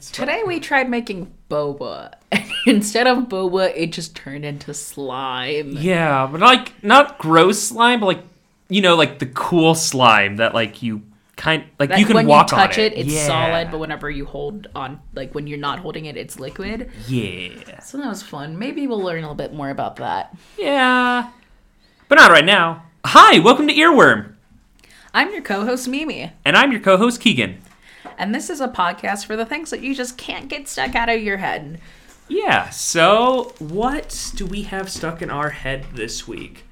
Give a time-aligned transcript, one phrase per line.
[0.00, 2.12] Today we tried making boba.
[2.66, 5.72] Instead of boba, it just turned into slime.
[5.72, 8.22] Yeah, but like not gross slime, but like
[8.68, 11.02] you know, like the cool slime that like you
[11.36, 12.98] kind like That you can when walk you touch on it, it.
[12.98, 13.26] it's Yeah.
[13.26, 16.90] solid, but whenever you hold on, like when you're not holding it, it's liquid.
[17.06, 18.58] yeah, So that was fun.
[18.58, 20.36] Maybe we'll learn a little bit more about that.
[20.58, 21.30] yeah,
[22.08, 22.82] but not right now.
[23.06, 24.34] Hi, welcome to Earworm,
[25.14, 27.56] I'm your co-host Mimi, and I'm your co-host Keagan.
[28.18, 31.08] And this is a podcast for the things that you just can't get stuck out
[31.08, 31.80] of your head.
[32.28, 36.64] Yeah, so what do we have stuck in our head this week?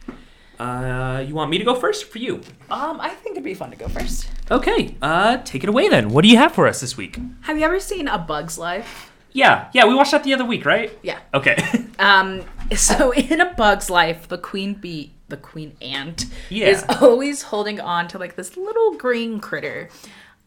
[0.59, 2.41] Uh, you want me to go first or for you?
[2.71, 4.29] Um, I think it'd be fun to go first.
[4.51, 6.09] Okay, uh, take it away then.
[6.11, 7.19] What do you have for us this week?
[7.43, 9.13] Have you ever seen A Bug's Life?
[9.33, 10.97] Yeah, yeah, we watched that the other week, right?
[11.03, 11.19] Yeah.
[11.35, 11.57] Okay.
[11.99, 12.43] Um,
[12.77, 16.67] so in A Bug's Life, the queen bee, the queen ant, Yeah.
[16.67, 19.89] is always holding on to like this little green critter.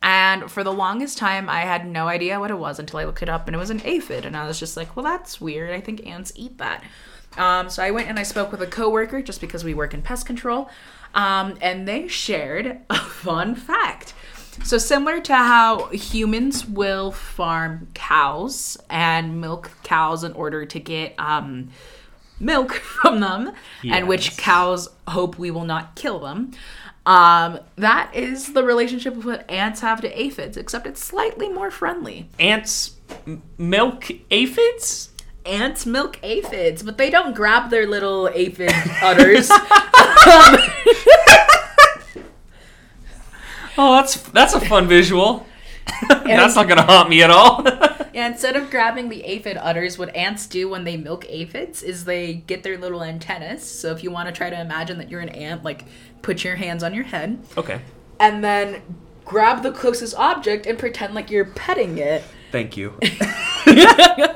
[0.02, 3.22] And for the longest time, I had no idea what it was until I looked
[3.22, 4.26] it up, and it was an aphid.
[4.26, 5.72] And I was just like, "Well, that's weird.
[5.72, 6.84] I think ants eat that."
[7.38, 10.02] Um, so I went and I spoke with a coworker, just because we work in
[10.02, 10.70] pest control,
[11.14, 14.14] um, and they shared a fun fact.
[14.64, 21.16] So similar to how humans will farm cows and milk cows in order to get
[21.18, 21.70] um,
[22.40, 23.52] milk from them,
[23.84, 26.52] and which cows hope we will not kill them.
[27.10, 31.72] Um, that is the relationship of what ants have to aphids, except it's slightly more
[31.72, 32.30] friendly.
[32.40, 35.10] Ants m- milk aphids?
[35.44, 39.50] Ants milk aphids, but they don't grab their little aphid udders.
[43.82, 45.46] Oh, that's that's a fun visual.
[46.10, 47.64] that's not gonna haunt me at all.
[48.14, 52.06] Yeah, instead of grabbing the aphid udders, what ants do when they milk aphids is
[52.06, 53.64] they get their little antennas.
[53.64, 55.86] So if you want to try to imagine that you're an ant, like
[56.22, 57.82] put your hands on your head okay.
[58.20, 58.82] and then
[59.26, 62.24] grab the closest object and pretend like you're petting it.
[62.52, 62.98] Thank you.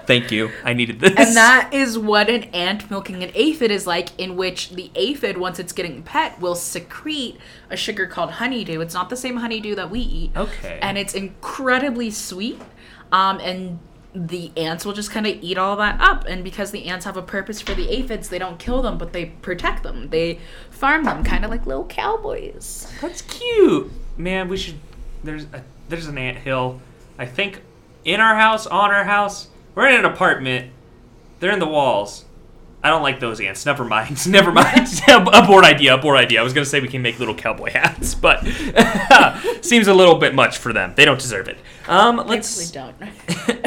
[0.05, 0.51] Thank you.
[0.63, 1.13] I needed this.
[1.17, 5.37] And that is what an ant milking an aphid is like, in which the aphid,
[5.37, 7.37] once it's getting pet, will secrete
[7.71, 8.81] a sugar called honeydew.
[8.81, 10.31] It's not the same honeydew that we eat.
[10.35, 10.77] Okay.
[10.81, 12.61] And it's incredibly sweet.
[13.13, 13.79] Um, and
[14.13, 16.25] the ants will just kind of eat all that up.
[16.27, 19.13] And because the ants have a purpose for the aphids, they don't kill them, but
[19.13, 20.09] they protect them.
[20.09, 22.91] They farm them, kind of like little cowboys.
[22.99, 23.91] That's cute.
[24.17, 24.79] Man, we should
[25.23, 26.81] there's a there's an ant hill.
[27.17, 27.61] I think
[28.03, 29.47] in our house, on our house.
[29.75, 30.71] We're in an apartment.
[31.39, 32.25] They're in the walls.
[32.83, 33.65] I don't like those ants.
[33.65, 34.27] Never mind.
[34.29, 34.89] Never mind.
[35.07, 35.95] a board idea.
[35.95, 36.41] A board idea.
[36.41, 38.43] I was gonna say we can make little cowboy hats, but
[39.61, 40.93] seems a little bit much for them.
[40.95, 41.57] They don't deserve it.
[41.87, 42.71] Um, let's.
[42.71, 42.95] don't.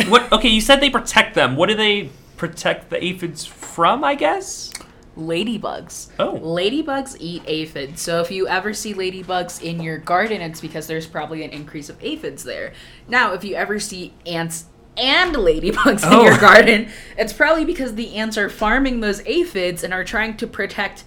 [0.08, 0.30] what?
[0.32, 1.56] Okay, you said they protect them.
[1.56, 4.04] What do they protect the aphids from?
[4.04, 4.72] I guess.
[5.16, 6.10] ladybugs.
[6.18, 6.38] Oh.
[6.38, 8.02] Ladybugs eat aphids.
[8.02, 11.88] So if you ever see ladybugs in your garden, it's because there's probably an increase
[11.88, 12.74] of aphids there.
[13.08, 16.22] Now, if you ever see ants and ladybugs in Oh.
[16.24, 20.46] your garden, it's probably because the ants are farming those aphids and are trying to
[20.46, 21.04] protect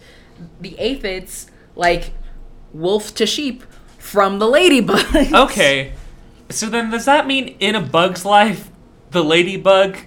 [0.61, 2.11] the aphids like
[2.73, 3.63] wolf to sheep
[3.97, 5.33] from the ladybugs.
[5.49, 5.93] Okay.
[6.49, 8.69] So then does that mean in a bug's life
[9.11, 9.97] the ladybug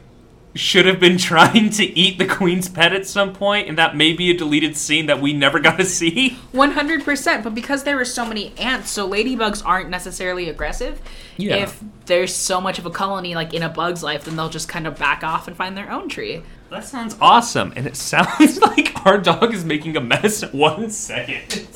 [0.55, 4.13] should have been trying to eat the queen's pet at some point and that may
[4.13, 6.39] be a deleted scene that we never got to see?
[6.53, 11.01] 100%, but because there were so many ants, so ladybugs aren't necessarily aggressive.
[11.37, 11.57] Yeah.
[11.57, 14.69] If there's so much of a colony like in a bug's life, then they'll just
[14.69, 16.43] kind of back off and find their own tree.
[16.71, 20.91] That sounds awesome and it sounds like our dog is making a mess at one
[20.91, 21.67] second.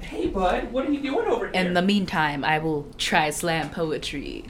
[0.00, 1.60] Hey bud, what are you doing over here?
[1.60, 4.44] In the meantime, I will try slam poetry.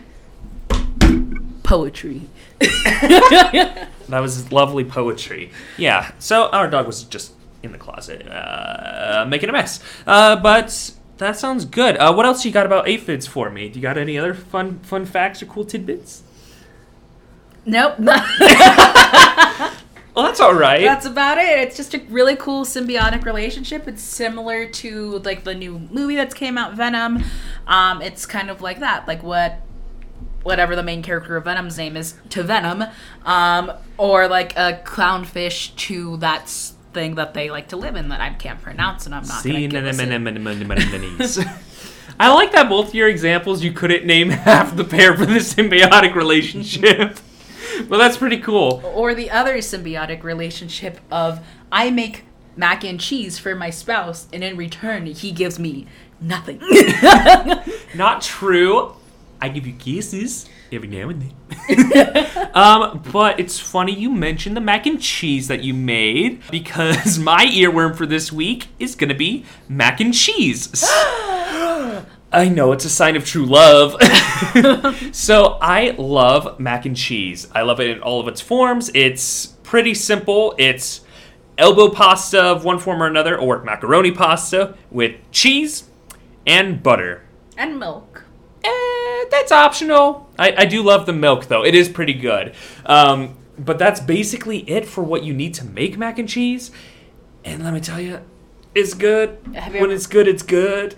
[1.66, 2.22] Poetry.
[4.08, 5.50] That was lovely poetry.
[5.76, 7.32] Yeah, so our dog was just
[7.62, 9.80] in the closet, uh, making a mess.
[10.06, 11.96] Uh, but that sounds good.
[11.96, 13.68] Uh, what else you got about aphids for me?
[13.68, 16.22] Do you got any other fun fun facts or cool tidbits?
[17.64, 17.96] Nope.
[20.16, 20.80] Well, that's all right.
[20.80, 21.58] That's about it.
[21.58, 23.86] It's just a really cool symbiotic relationship.
[23.86, 27.22] It's similar to like the new movie that's came out, Venom.
[27.66, 29.60] Um, it's kind of like that, like what
[30.46, 32.84] whatever the main character of Venom's name is to Venom,
[33.24, 36.48] um, or like a clownfish to that
[36.94, 39.62] thing that they like to live in that I can't pronounce and I'm not going
[39.62, 40.08] to give us it.
[40.82, 41.38] anemones.
[42.18, 46.14] I like that both your examples you couldn't name half the pair for the symbiotic
[46.14, 47.18] relationship.
[47.90, 48.80] But that's pretty cool.
[48.94, 52.24] Or the other symbiotic relationship of I make
[52.56, 55.86] mac and cheese for my spouse and in return he gives me
[56.18, 56.58] nothing.
[57.94, 58.95] Not true.
[59.40, 62.50] I give you kisses every now and then.
[62.54, 67.46] um, but it's funny you mentioned the mac and cheese that you made because my
[67.46, 70.84] earworm for this week is gonna be mac and cheese.
[72.32, 73.96] I know it's a sign of true love.
[75.14, 77.48] so I love mac and cheese.
[77.54, 78.90] I love it in all of its forms.
[78.94, 80.54] It's pretty simple.
[80.58, 81.02] It's
[81.58, 85.84] elbow pasta of one form or another, or macaroni pasta with cheese
[86.46, 87.22] and butter.
[87.56, 88.15] And milk.
[89.30, 90.28] That's optional.
[90.38, 91.64] I, I do love the milk though.
[91.64, 92.54] It is pretty good.
[92.84, 96.70] Um, but that's basically it for what you need to make mac and cheese.
[97.44, 98.20] And let me tell you,
[98.74, 99.38] it's good.
[99.54, 100.96] Have you when ever- it's good, it's good.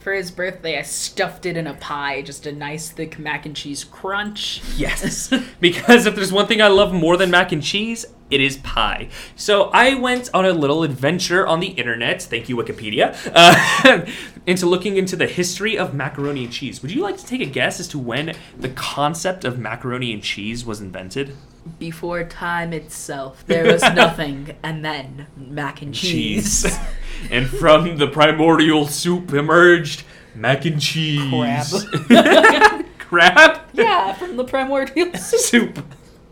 [0.00, 3.56] For his birthday, I stuffed it in a pie, just a nice thick mac and
[3.56, 4.60] cheese crunch.
[4.76, 5.32] Yes.
[5.60, 9.08] because if there's one thing I love more than mac and cheese, it is pie.
[9.34, 14.04] So I went on a little adventure on the internet, thank you, Wikipedia, uh,
[14.46, 16.82] into looking into the history of macaroni and cheese.
[16.82, 20.22] Would you like to take a guess as to when the concept of macaroni and
[20.22, 21.36] cheese was invented?
[21.78, 26.78] Before time itself, there was nothing, and then mac and cheese.
[27.30, 30.04] and from the primordial soup emerged
[30.34, 31.86] mac and cheese.
[32.06, 32.86] Crab.
[32.98, 33.60] Crab?
[33.72, 35.40] yeah, from the primordial soup.
[35.40, 35.86] soup.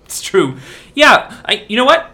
[0.05, 0.59] It's true.
[0.95, 1.65] Yeah, I.
[1.69, 2.11] You know what?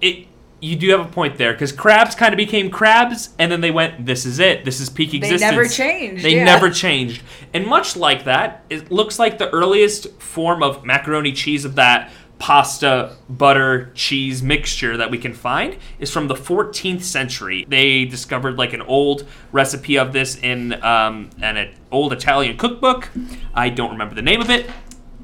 [0.00, 0.28] It.
[0.60, 3.70] You do have a point there because crabs kind of became crabs, and then they
[3.70, 4.64] went, "This is it.
[4.64, 5.40] This is peak existence.
[5.40, 6.44] They never changed, They yeah.
[6.44, 7.22] never changed.
[7.54, 12.10] And much like that, it looks like the earliest form of macaroni cheese of that
[12.40, 17.66] pasta butter cheese mixture that we can find is from the 14th century.
[17.68, 23.10] They discovered like an old recipe of this in um, an old Italian cookbook.
[23.54, 24.68] I don't remember the name of it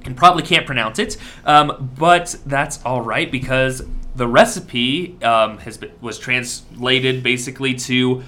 [0.05, 1.17] and probably can't pronounce it,
[1.47, 3.83] um, but that's all right because
[4.17, 8.23] the recipe um, has been, was translated basically to.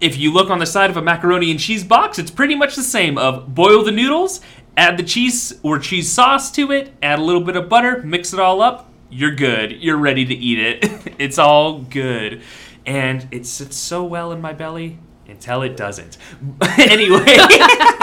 [0.00, 2.74] If you look on the side of a macaroni and cheese box, it's pretty much
[2.74, 3.18] the same.
[3.18, 4.40] Of boil the noodles,
[4.74, 8.32] add the cheese or cheese sauce to it, add a little bit of butter, mix
[8.32, 8.90] it all up.
[9.10, 9.72] You're good.
[9.72, 11.14] You're ready to eat it.
[11.18, 12.40] it's all good,
[12.86, 14.98] and it sits so well in my belly
[15.28, 16.16] until it doesn't.
[16.78, 17.36] anyway.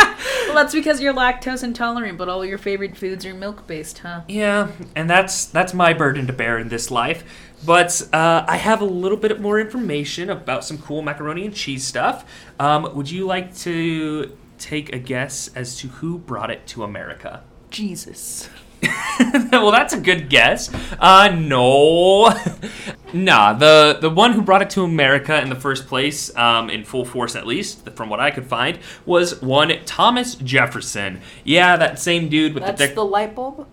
[0.57, 4.21] That's because you're lactose intolerant, but all your favorite foods are milk based, huh?
[4.27, 7.23] Yeah, and that's that's my burden to bear in this life.
[7.65, 11.85] But uh, I have a little bit more information about some cool macaroni and cheese
[11.85, 12.25] stuff.
[12.59, 17.43] Um, would you like to take a guess as to who brought it to America?
[17.69, 18.49] Jesus.
[19.51, 20.71] well, that's a good guess.
[20.99, 22.33] Uh, no,
[23.13, 23.53] nah.
[23.53, 27.05] The the one who brought it to America in the first place, um, in full
[27.05, 31.21] force at least, from what I could find, was one Thomas Jefferson.
[31.43, 33.67] Yeah, that same dude with That's the, That's the, light bulb?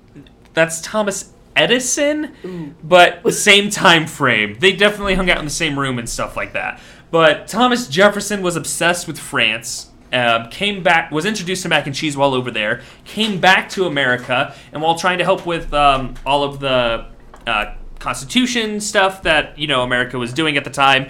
[0.54, 4.56] that's Thomas Edison, but same time frame.
[4.58, 6.80] They definitely hung out in the same room and stuff like that.
[7.10, 9.90] But Thomas Jefferson was obsessed with France.
[10.14, 12.82] Um, came back, was introduced to mac and cheese while over there.
[13.05, 17.06] Came back to America, and while trying to help with um, all of the
[17.49, 21.08] uh, Constitution stuff that you know America was doing at the time,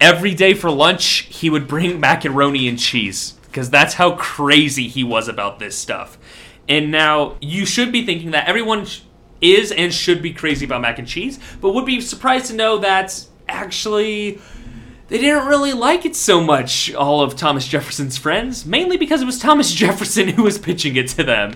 [0.00, 5.04] every day for lunch he would bring macaroni and cheese because that's how crazy he
[5.04, 6.16] was about this stuff.
[6.68, 8.86] And now you should be thinking that everyone
[9.40, 12.78] is and should be crazy about mac and cheese, but would be surprised to know
[12.78, 14.40] that actually
[15.08, 19.26] they didn't really like it so much, all of Thomas Jefferson's friends, mainly because it
[19.26, 21.54] was Thomas Jefferson who was pitching it to them.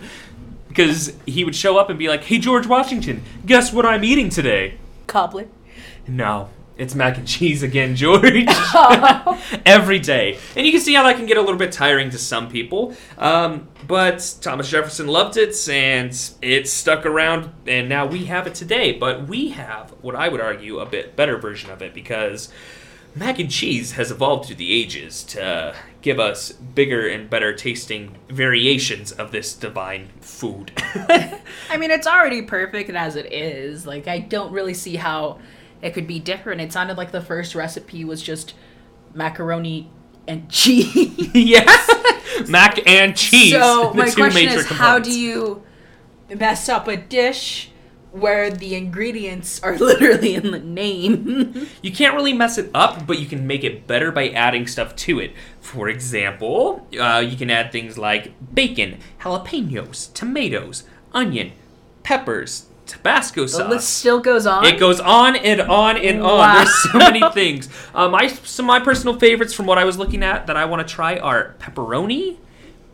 [0.68, 4.30] Because he would show up and be like, hey, George Washington, guess what I'm eating
[4.30, 4.78] today?
[5.06, 5.48] Cobbler.
[6.08, 8.46] No, it's mac and cheese again, George.
[9.66, 10.38] Every day.
[10.56, 12.96] And you can see how that can get a little bit tiring to some people.
[13.18, 18.54] Um, but Thomas Jefferson loved it, and it stuck around, and now we have it
[18.54, 18.92] today.
[18.92, 22.50] But we have what I would argue a bit better version of it because
[23.14, 28.16] mac and cheese has evolved through the ages to give us bigger and better tasting
[28.28, 30.72] variations of this divine food.
[30.76, 33.86] I mean, it's already perfect as it is.
[33.86, 35.38] Like, I don't really see how
[35.80, 36.60] it could be different.
[36.60, 38.54] It sounded like the first recipe was just
[39.14, 39.90] macaroni
[40.26, 41.30] and cheese.
[41.34, 43.52] yes, mac and cheese.
[43.52, 45.62] so, my two question is how do you
[46.34, 47.71] mess up a dish
[48.12, 51.66] where the ingredients are literally in the name?
[51.82, 54.94] You can't really mess it up, but you can make it better by adding stuff
[54.96, 55.32] to it.
[55.60, 61.52] For example, uh, you can add things like bacon, jalapenos, tomatoes, onion,
[62.02, 63.62] peppers, Tabasco sauce.
[63.62, 64.66] the list still goes on.
[64.66, 66.38] It goes on and on and on.
[66.38, 66.54] Wow.
[66.56, 67.68] There's so many things.
[67.94, 70.64] Um, my some of my personal favorites from what I was looking at that I
[70.64, 72.36] want to try are pepperoni,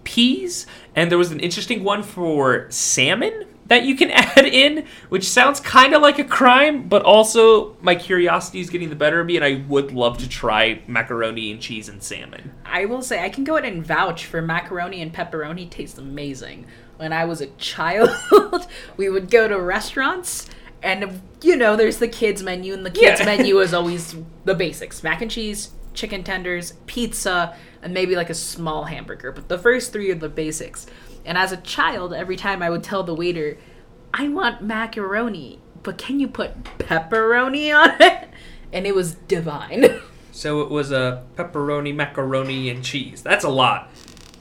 [0.04, 5.24] peas, and there was an interesting one for salmon that you can add in, which
[5.28, 9.26] sounds kind of like a crime, but also my curiosity is getting the better of
[9.26, 12.52] me, and I would love to try macaroni and cheese and salmon.
[12.64, 16.66] I will say I can go ahead and vouch for macaroni and pepperoni tastes amazing.
[16.96, 18.10] When I was a child,
[18.96, 20.48] we would go to restaurants
[20.82, 23.26] and you know, there's the kids menu and the kids Yeah.
[23.26, 25.02] menu is always the basics.
[25.02, 29.32] Mac and cheese, chicken tenders, pizza, and maybe like a small hamburger.
[29.32, 30.86] But the first three are the basics.
[31.24, 33.58] And as a child, every time I would tell the waiter,
[34.14, 38.28] I want macaroni, but can you put pepperoni on it?
[38.70, 40.00] And it was divine.
[40.30, 43.22] So it was a pepperoni, macaroni, and cheese.
[43.22, 43.90] That's a lot.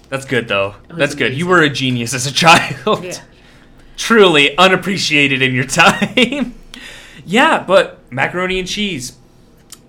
[0.10, 0.76] That's good though.
[0.90, 1.34] That's good.
[1.34, 3.04] You were a genius as a child.
[3.04, 3.20] Yeah.
[3.98, 6.54] Truly unappreciated in your time.
[7.26, 9.18] yeah, but macaroni and cheese,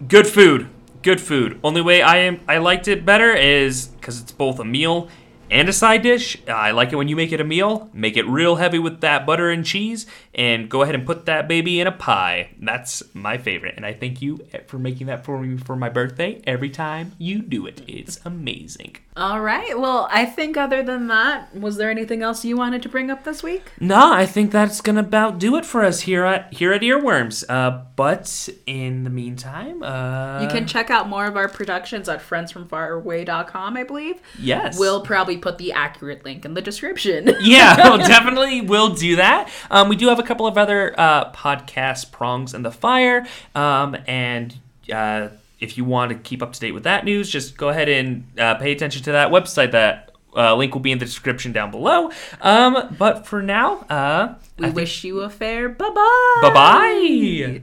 [0.07, 0.71] good food.
[1.03, 1.61] Good food.
[1.63, 5.09] Only way I am I liked it better is because it's both a meal
[5.51, 6.37] and a side dish.
[6.47, 7.89] Uh, I like it when you make it a meal.
[7.93, 11.49] Make it real heavy with that butter and cheese, and go ahead and put that
[11.49, 12.51] baby in a pie.
[12.61, 15.89] That's my favorite, and I thank you eh, for making that for me for my
[15.89, 16.43] birthday.
[16.47, 18.97] Every time you do it, it's amazing.
[19.19, 19.77] All right.
[19.77, 23.25] Well, I think other than that, was there anything else you wanted to bring up
[23.25, 23.73] this week?
[23.81, 27.45] No, I think that's gonna about do it for us here at here at Earworms.
[27.49, 32.21] Uh, but in the meantime, uh, You can check out more of our productions at
[32.21, 34.21] friendsfromfaraway.com, I believe.
[34.39, 37.35] yes, We'll probably put the accurate link in the description.
[37.41, 39.51] yeah, well, definitely will do that.
[39.71, 43.97] Um, we do have a couple of other uh, podcast prongs in the fire, um,
[44.07, 44.55] and
[44.93, 45.29] uh,
[45.61, 48.27] if you want to keep up to date with that news, just go ahead and
[48.39, 49.73] uh, pay attention to that website.
[49.73, 52.11] That uh, link will be in the description down below.
[52.41, 56.39] Um, but for now, uh, we wish you a fair bye bye.
[56.43, 57.61] bye bye.